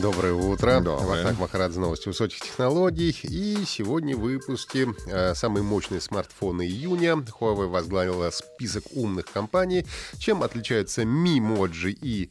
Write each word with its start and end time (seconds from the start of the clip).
Доброе 0.00 0.32
утро. 0.32 0.80
Доброе. 0.80 1.06
Вахтанг 1.08 1.40
Махарадзе, 1.40 1.80
новости 1.80 2.06
высоких 2.06 2.38
технологий. 2.40 3.10
И 3.24 3.64
сегодня 3.66 4.16
в 4.16 4.20
выпуске 4.20 4.94
э, 5.08 5.34
самые 5.34 5.64
мощные 5.64 6.00
смартфоны 6.00 6.62
июня. 6.62 7.14
Huawei 7.14 7.66
возглавила 7.66 8.30
список 8.30 8.84
умных 8.92 9.26
компаний. 9.26 9.84
Чем 10.18 10.44
отличаются 10.44 11.02
Mimoji 11.02 11.98
и 12.00 12.30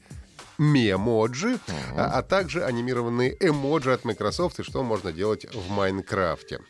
Мемоджи, 0.58 1.60
а, 1.98 2.20
а 2.20 2.24
также 2.24 2.64
анимированные 2.64 3.36
эмоджи 3.40 3.92
от 3.92 4.06
Microsoft 4.06 4.60
и 4.60 4.64
что 4.64 4.82
можно 4.82 5.12
делать 5.12 5.46
в 5.54 5.70
Майнкрафте. 5.70 6.62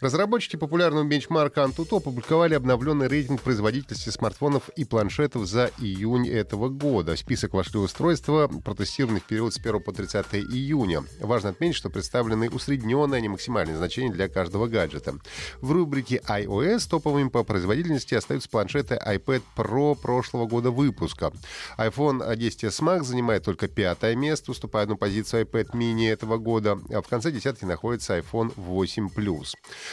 Разработчики 0.00 0.56
популярного 0.56 1.04
бенчмарка 1.04 1.62
Antutu 1.62 1.98
опубликовали 1.98 2.54
обновленный 2.54 3.08
рейтинг 3.08 3.40
производительности 3.40 4.08
смартфонов 4.10 4.68
и 4.70 4.84
планшетов 4.84 5.46
за 5.46 5.70
июнь 5.78 6.28
этого 6.28 6.68
года. 6.68 7.14
В 7.14 7.18
список 7.18 7.54
вошли 7.54 7.78
устройства, 7.78 8.48
протестированные 8.48 9.20
в 9.20 9.24
период 9.24 9.54
с 9.54 9.58
1 9.58 9.82
по 9.82 9.92
30 9.92 10.34
июня. 10.34 11.04
Важно 11.20 11.50
отметить, 11.50 11.76
что 11.76 11.90
представлены 11.90 12.50
усредненные, 12.50 13.18
а 13.18 13.20
не 13.20 13.28
максимальные 13.28 13.76
значения 13.76 14.12
для 14.12 14.28
каждого 14.28 14.66
гаджета. 14.66 15.14
В 15.60 15.70
рубрике 15.72 16.20
iOS 16.28 16.88
топовыми 16.88 17.28
по 17.28 17.44
производительности 17.44 18.14
остаются 18.14 18.48
планшеты 18.48 19.00
iPad 19.06 19.42
Pro 19.56 19.94
прошлого 19.94 20.46
года 20.46 20.70
выпуска. 20.70 21.32
iPhone 21.78 22.20
10s 22.36 22.82
Max 22.82 23.04
занимает 23.04 23.44
только 23.44 23.68
пятое 23.68 24.16
место, 24.16 24.50
уступая 24.50 24.84
одну 24.84 24.96
позицию 24.96 25.46
iPad 25.46 25.70
mini 25.74 26.10
этого 26.10 26.38
года. 26.38 26.78
А 26.92 27.02
в 27.02 27.08
конце 27.08 27.30
десятки 27.30 27.64
находится 27.64 28.18
iPhone 28.18 28.52
8 28.56 29.08
Plus. 29.14 29.51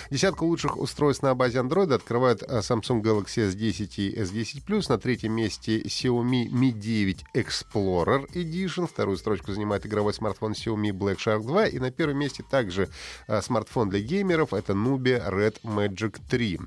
Десятку 0.09 0.45
лучших 0.45 0.77
устройств 0.77 1.23
на 1.23 1.35
базе 1.35 1.59
Android 1.59 1.93
открывают 1.93 2.43
а, 2.43 2.59
Samsung 2.59 3.01
Galaxy 3.01 3.49
S10 3.49 3.93
и 3.97 4.15
S10 4.15 4.65
Plus. 4.65 4.85
На 4.89 4.97
третьем 4.97 5.33
месте 5.33 5.81
Xiaomi 5.81 6.47
Mi 6.47 6.71
9 6.71 7.25
Explorer 7.35 8.27
Edition. 8.33 8.87
Вторую 8.87 9.17
строчку 9.17 9.51
занимает 9.53 9.85
игровой 9.85 10.13
смартфон 10.13 10.53
Xiaomi 10.53 10.91
Black 10.91 11.17
Shark 11.17 11.43
2. 11.43 11.67
И 11.67 11.79
на 11.79 11.91
первом 11.91 12.17
месте 12.17 12.43
также 12.49 12.89
а, 13.27 13.41
смартфон 13.41 13.89
для 13.89 13.99
геймеров. 13.99 14.53
Это 14.53 14.73
Nubia 14.73 15.29
Red 15.29 15.61
Magic 15.63 16.19
3. 16.29 16.59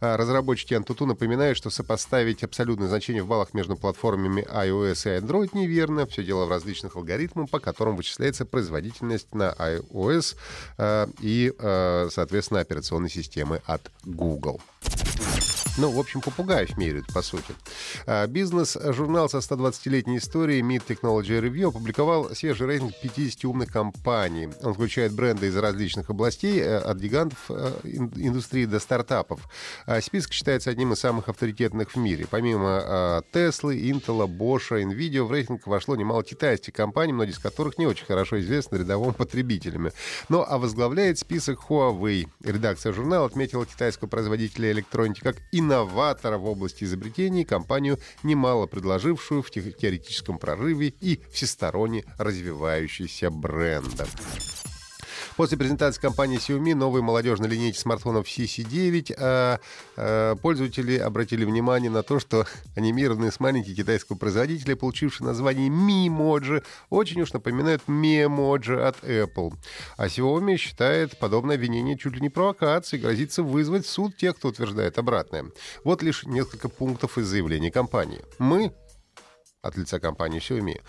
А, 0.00 0.16
Разработчики 0.16 0.74
Antutu 0.74 1.06
напоминают, 1.06 1.56
что 1.56 1.70
сопоставить 1.70 2.44
абсолютное 2.44 2.88
значение 2.88 3.22
в 3.22 3.26
баллах 3.26 3.54
между 3.54 3.76
платформами 3.76 4.42
iOS 4.42 5.16
и 5.16 5.20
Android 5.20 5.50
неверно. 5.52 6.06
Все 6.06 6.22
дело 6.22 6.46
в 6.46 6.50
различных 6.50 6.96
алгоритмах, 6.96 7.48
по 7.50 7.58
которым 7.58 7.96
вычисляется 7.96 8.44
производительность 8.44 9.34
на 9.34 9.54
iOS 9.58 10.36
э, 10.78 11.06
и, 11.20 11.52
э, 12.40 12.42
соответственно, 12.42 12.60
операционной 12.60 13.10
системы 13.10 13.60
от 13.66 13.90
Google. 14.04 14.60
Ну, 15.78 15.90
в 15.90 15.98
общем, 15.98 16.20
попугаев 16.20 16.76
меряют, 16.76 17.06
по 17.12 17.22
сути. 17.22 17.54
А, 18.06 18.26
Бизнес-журнал 18.26 19.28
со 19.28 19.38
120-летней 19.38 20.18
историей 20.18 20.62
Mid 20.62 20.82
Technology 20.86 21.40
Review 21.40 21.68
опубликовал 21.68 22.34
свежий 22.34 22.66
рейтинг 22.66 22.92
50 23.00 23.44
умных 23.44 23.72
компаний. 23.72 24.48
Он 24.62 24.74
включает 24.74 25.12
бренды 25.12 25.46
из 25.46 25.56
различных 25.56 26.10
областей, 26.10 26.58
э, 26.60 26.76
от 26.78 26.98
гигантов 26.98 27.38
э, 27.50 27.72
ин- 27.84 28.12
индустрии 28.16 28.64
до 28.66 28.80
стартапов. 28.80 29.48
А 29.86 30.00
Список 30.00 30.32
считается 30.32 30.70
одним 30.70 30.92
из 30.92 30.98
самых 30.98 31.28
авторитетных 31.28 31.92
в 31.92 31.96
мире. 31.96 32.26
Помимо 32.28 32.80
а, 32.82 33.22
Tesla, 33.32 33.74
Intel, 33.74 34.26
Bosch, 34.26 34.70
Nvidia, 34.70 35.22
в 35.22 35.30
рейтинг 35.32 35.66
вошло 35.66 35.94
немало 35.94 36.24
китайских 36.24 36.74
компаний, 36.74 37.12
многие 37.12 37.32
из 37.32 37.38
которых 37.38 37.78
не 37.78 37.86
очень 37.86 38.06
хорошо 38.06 38.40
известны 38.40 38.76
рядовым 38.76 39.14
потребителям. 39.14 39.90
Ну, 40.28 40.44
а 40.46 40.58
возглавляет 40.58 41.18
список 41.18 41.60
Huawei. 41.68 42.28
Редакция 42.42 42.92
журнала 42.92 43.26
отметила 43.26 43.64
китайского 43.64 44.08
производителя 44.08 44.72
электроники 44.72 45.20
как 45.20 45.36
инноватора 45.60 46.38
в 46.38 46.46
области 46.46 46.84
изобретений, 46.84 47.44
компанию, 47.44 47.98
немало 48.22 48.66
предложившую 48.66 49.42
в 49.42 49.50
те- 49.50 49.72
теоретическом 49.72 50.38
прорыве 50.38 50.94
и 51.00 51.20
всесторонне 51.30 52.04
развивающийся 52.18 53.30
бренда. 53.30 54.06
После 55.40 55.56
презентации 55.56 56.02
компании 56.02 56.36
Xiaomi 56.36 56.74
новой 56.74 57.00
молодежной 57.00 57.48
линейки 57.48 57.78
смартфонов 57.78 58.26
CC9 58.26 59.14
а, 59.16 59.58
а, 59.96 60.36
пользователи 60.36 60.98
обратили 60.98 61.46
внимание 61.46 61.90
на 61.90 62.02
то, 62.02 62.20
что 62.20 62.44
анимированные 62.76 63.32
с 63.32 63.40
маленькие 63.40 63.74
китайского 63.74 64.18
производителя, 64.18 64.76
получившие 64.76 65.26
название 65.26 65.70
Mimoji, 65.70 66.62
очень 66.90 67.22
уж 67.22 67.32
напоминают 67.32 67.80
Memoji 67.86 68.82
от 68.82 69.02
Apple. 69.02 69.54
А 69.96 70.08
Xiaomi 70.08 70.58
считает 70.58 71.18
подобное 71.18 71.54
обвинение 71.54 71.96
чуть 71.96 72.16
ли 72.16 72.20
не 72.20 72.28
провокацией, 72.28 73.02
грозится 73.02 73.42
вызвать 73.42 73.86
в 73.86 73.88
суд 73.88 74.14
тех, 74.18 74.36
кто 74.36 74.48
утверждает 74.48 74.98
обратное. 74.98 75.46
Вот 75.84 76.02
лишь 76.02 76.24
несколько 76.24 76.68
пунктов 76.68 77.16
из 77.16 77.26
заявления 77.26 77.70
компании. 77.70 78.20
Мы 78.38 78.74
от 79.62 79.76
лица 79.76 80.00
компании 80.00 80.40
Xiaomi, 80.40 80.80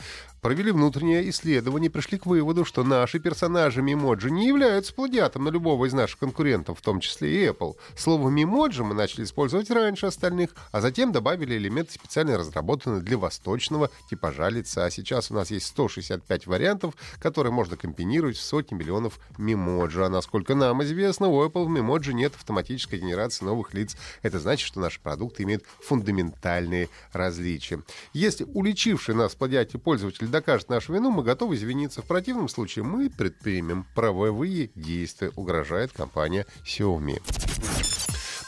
провели 0.42 0.72
внутреннее 0.72 1.30
исследование 1.30 1.90
и 1.90 1.92
пришли 1.92 2.18
к 2.18 2.26
выводу, 2.26 2.66
что 2.66 2.84
наши 2.84 3.20
персонажи 3.20 3.82
Мимоджи 3.82 4.32
не 4.32 4.48
являются 4.48 4.94
плагиатом 4.94 5.44
на 5.44 5.50
любого 5.50 5.86
из 5.86 5.94
наших 5.94 6.20
конкурентов, 6.20 6.80
в 6.80 6.82
том 6.82 7.00
числе 7.00 7.46
и 7.46 7.48
Apple. 7.48 7.76
Слово 7.96 8.30
Мимоджи 8.30 8.84
мы 8.84 8.96
начали 8.96 9.24
использовать 9.24 9.70
раньше 9.70 10.08
остальных, 10.08 10.52
а 10.72 10.82
затем 10.82 11.12
добавили 11.12 11.56
элементы, 11.56 11.94
специально 11.94 12.38
разработанные 12.38 13.02
для 13.02 13.18
восточного 13.18 13.92
типажа 14.10 14.50
лица. 14.50 14.90
Сейчас 14.90 15.30
у 15.30 15.36
нас 15.36 15.52
есть 15.52 15.68
165 15.68 16.48
вариантов, 16.48 16.96
которые 17.20 17.54
можно 17.54 17.78
комбинировать 17.78 18.38
в 18.38 18.42
сотни 18.42 18.76
миллионов 18.76 19.20
Мимоджи. 19.38 20.04
А 20.04 20.10
насколько 20.10 20.56
нам 20.56 20.82
известно, 20.84 21.28
у 21.28 21.46
Apple 21.46 21.66
в 21.66 21.70
Мимоджи 21.70 22.14
нет 22.14 22.34
автоматической 22.36 23.00
генерации 23.00 23.46
новых 23.46 23.76
лиц. 23.76 23.96
Это 24.24 24.40
значит, 24.40 24.66
что 24.66 24.80
наши 24.80 25.00
продукты 25.00 25.44
имеют 25.44 25.64
фундаментальные 25.82 26.90
различия. 27.14 27.82
Если 28.14 28.46
уличивший 28.46 29.14
нас 29.14 29.34
в 29.34 29.38
плагиате 29.38 29.78
пользователь 29.78 30.31
докажет 30.32 30.70
нашу 30.70 30.94
вину, 30.94 31.12
мы 31.12 31.24
готовы 31.24 31.56
извиниться. 31.56 32.02
В 32.02 32.06
противном 32.06 32.50
случае 32.50 32.84
мы 32.84 33.10
предпримем 33.10 33.86
правовые 33.94 34.72
действия, 34.76 35.32
угрожает 35.36 35.92
компания 35.92 36.46
Xiaomi. 36.66 37.22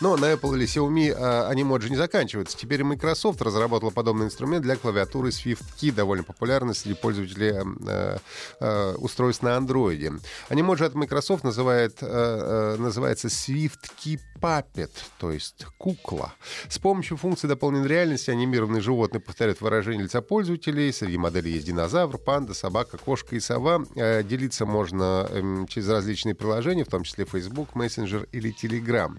Но 0.03 0.17
на 0.17 0.33
Apple 0.33 0.57
или 0.57 0.65
Xiaomi 0.65 1.15
а, 1.17 1.47
анимоджи 1.47 1.89
не 1.89 1.95
заканчиваются. 1.95 2.57
Теперь 2.57 2.83
Microsoft 2.83 3.41
разработала 3.41 3.89
подобный 3.89 4.25
инструмент 4.25 4.61
для 4.63 4.75
клавиатуры 4.75 5.29
SwiftKey, 5.29 5.93
довольно 5.93 6.25
популярный 6.25 6.75
среди 6.75 6.95
пользователей 6.95 7.53
э, 7.87 8.17
э, 8.59 8.95
устройств 8.95 9.43
на 9.43 9.55
Android. 9.55 10.21
Анимоджи 10.49 10.85
от 10.85 10.93
Microsoft 10.95 11.45
называет, 11.45 11.99
э, 12.01 12.05
э, 12.05 12.75
называется 12.81 13.29
SwiftKey 13.29 14.19
Puppet, 14.43 14.91
то 15.19 15.31
есть 15.31 15.65
кукла. 15.77 16.33
С 16.67 16.77
помощью 16.77 17.15
функции 17.15 17.47
дополненной 17.47 17.87
реальности 17.87 18.29
анимированные 18.29 18.81
животные 18.81 19.21
повторяют 19.21 19.61
выражение 19.61 20.03
лица 20.03 20.21
пользователей. 20.21 20.91
Среди 20.91 21.17
моделей 21.17 21.53
есть 21.53 21.65
динозавр, 21.65 22.17
панда, 22.17 22.53
собака, 22.53 22.97
кошка 22.97 23.37
и 23.37 23.39
сова. 23.39 23.85
Э, 23.95 24.21
Делиться 24.21 24.65
можно 24.65 25.27
эм, 25.29 25.65
через 25.67 25.87
различные 25.87 26.35
приложения, 26.35 26.83
в 26.83 26.89
том 26.89 27.03
числе 27.03 27.23
Facebook, 27.23 27.69
Messenger 27.75 28.27
или 28.33 28.53
Telegram. 28.53 29.17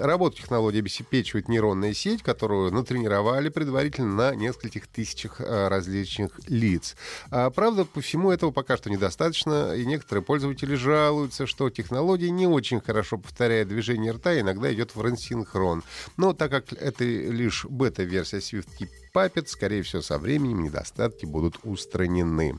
Работу 0.00 0.38
технологии 0.38 0.80
обеспечивает 0.80 1.48
нейронная 1.48 1.94
сеть, 1.94 2.24
которую 2.24 2.72
натренировали 2.72 3.48
предварительно 3.48 4.12
на 4.12 4.34
нескольких 4.34 4.88
тысячах 4.88 5.40
э, 5.40 5.68
различных 5.68 6.32
лиц. 6.48 6.96
А, 7.30 7.50
Правда, 7.50 7.84
по 7.84 8.00
всему 8.00 8.32
этого 8.32 8.50
пока 8.50 8.76
что 8.76 8.90
недостаточно, 8.90 9.76
и 9.76 9.86
некоторые 9.86 10.24
пользователи 10.24 10.74
жалуются, 10.74 11.46
что 11.46 11.70
технология 11.70 12.30
не 12.30 12.48
очень 12.48 12.80
хорошо 12.80 13.18
повторяет 13.18 13.68
движение 13.68 14.10
рта, 14.10 14.31
и 14.34 14.40
иногда 14.40 14.72
идет 14.72 14.94
в 14.94 15.00
рассинхрон. 15.00 15.82
Но 16.16 16.32
так 16.32 16.50
как 16.50 16.72
это 16.72 17.04
лишь 17.04 17.64
бета-версия 17.64 18.38
SwiftKey 18.38 18.88
Puppet, 19.14 19.46
скорее 19.46 19.82
всего, 19.82 20.00
со 20.00 20.18
временем 20.18 20.62
недостатки 20.62 21.26
будут 21.26 21.58
устранены. 21.64 22.58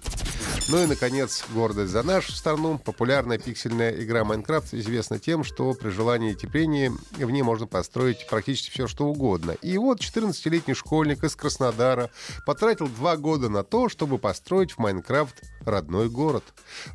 Ну 0.70 0.84
и, 0.84 0.86
наконец, 0.86 1.44
гордость 1.54 1.92
за 1.92 2.04
нашу 2.04 2.32
страну. 2.32 2.78
Популярная 2.78 3.38
пиксельная 3.38 3.92
игра 4.02 4.24
Майнкрафт 4.24 4.74
известна 4.74 5.20
тем, 5.20 5.44
что 5.44 5.74
при 5.74 5.90
желании 5.90 6.32
и 6.32 6.36
теплении 6.36 6.92
в 7.18 7.30
ней 7.32 7.42
можно 7.42 7.66
построить 7.68 8.28
практически 8.30 8.72
все, 8.72 8.88
что 8.88 9.08
угодно. 9.08 9.52
И 9.62 9.78
вот 9.78 10.00
14-летний 10.00 10.76
школьник 10.76 11.24
из 11.24 11.36
Краснодара 11.36 12.10
потратил 12.46 12.88
два 12.88 13.18
года 13.18 13.50
на 13.50 13.64
то, 13.64 13.90
чтобы 13.90 14.20
построить 14.20 14.74
в 14.74 14.78
Майнкрафт 14.78 15.42
родной 15.68 16.10
город. 16.10 16.44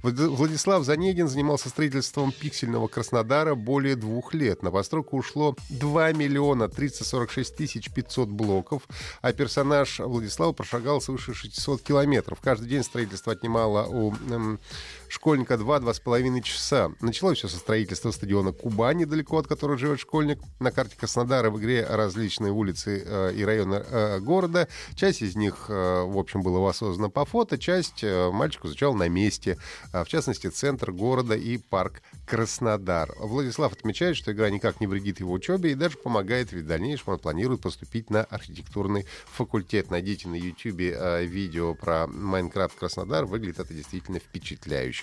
Влад- 0.02 0.28
Владислав 0.28 0.84
Занегин 0.84 1.28
занимался 1.28 1.68
строительством 1.68 2.32
пиксельного 2.32 2.88
Краснодара 2.88 3.54
более 3.54 3.96
двух 3.96 4.34
лет. 4.34 4.62
На 4.62 4.70
постройку 4.70 5.18
ушло 5.18 5.56
2 5.70 6.12
миллиона 6.12 6.68
346 6.68 7.56
тысяч 7.56 7.90
500 7.92 8.28
блоков, 8.28 8.82
а 9.22 9.32
персонаж 9.32 10.00
Владислава 10.00 10.52
прошагал 10.52 11.00
свыше 11.00 11.34
600 11.34 11.82
километров. 11.82 12.38
Каждый 12.40 12.68
день 12.68 12.82
строительство 12.82 13.32
отнимало 13.32 13.86
у 13.86 14.14
школьника 15.08 15.54
2-2,5 15.54 16.42
часа. 16.42 16.92
Началось 17.00 17.38
все 17.38 17.48
со 17.48 17.56
строительства 17.56 18.10
стадиона 18.10 18.52
Кубани, 18.52 18.98
недалеко 18.98 19.38
от 19.38 19.46
которого 19.46 19.78
живет 19.78 20.00
школьник. 20.00 20.38
На 20.60 20.70
карте 20.70 20.96
Краснодара 20.98 21.50
в 21.50 21.58
игре 21.60 21.86
различные 21.88 22.52
улицы 22.52 23.02
э, 23.04 23.32
и 23.34 23.44
районы 23.44 23.76
э, 23.76 24.20
города. 24.20 24.68
Часть 24.94 25.22
из 25.22 25.36
них, 25.36 25.66
э, 25.68 26.02
в 26.02 26.18
общем, 26.18 26.42
была 26.42 26.58
воссоздана 26.60 27.08
по 27.08 27.24
фото, 27.24 27.58
часть 27.58 28.02
э, 28.02 28.30
мальчик 28.30 28.64
изучал 28.64 28.94
на 28.94 29.08
месте. 29.08 29.56
Э, 29.92 30.04
в 30.04 30.08
частности, 30.08 30.48
центр 30.48 30.92
города 30.92 31.34
и 31.34 31.58
парк 31.58 32.02
Краснодар. 32.26 33.14
Владислав 33.18 33.72
отмечает, 33.72 34.16
что 34.16 34.32
игра 34.32 34.50
никак 34.50 34.80
не 34.80 34.86
вредит 34.86 35.20
его 35.20 35.32
учебе 35.32 35.72
и 35.72 35.74
даже 35.74 35.96
помогает, 35.96 36.52
ведь 36.52 36.64
в 36.64 36.66
дальнейшем 36.66 37.14
он 37.14 37.18
планирует 37.18 37.60
поступить 37.60 38.10
на 38.10 38.24
архитектурный 38.24 39.06
факультет. 39.26 39.90
Найдите 39.90 40.28
на 40.28 40.34
YouTube 40.34 40.80
э, 40.80 41.24
видео 41.24 41.74
про 41.74 42.06
Майнкрафт 42.06 42.78
Краснодар. 42.78 43.24
Выглядит 43.24 43.60
это 43.60 43.72
действительно 43.72 44.18
впечатляюще. 44.18 44.97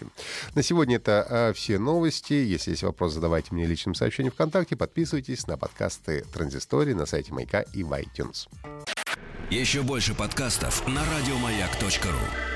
На 0.54 0.64
сегодня 0.64 0.98
это 0.98 1.26
э, 1.30 1.54
все 1.54 1.80
новости. 1.80 2.34
Если 2.34 2.72
есть 2.72 2.84
вопрос, 2.84 3.14
задавайте 3.14 3.54
мне 3.54 3.66
личным 3.66 3.96
сообщением 3.96 4.34
ВКонтакте. 4.34 4.76
Подписывайтесь 4.76 5.48
на 5.48 5.58
подкасты 5.58 6.26
Транзистории 6.34 6.94
на 6.94 7.06
сайте 7.06 7.34
Маяка 7.34 7.62
и 7.62 7.84
в 7.84 7.92
iTunes. 7.94 8.48
Еще 9.50 9.84
больше 9.84 10.14
подкастов 10.14 10.88
на 10.88 11.04
радиомаяк.ру 11.06 12.55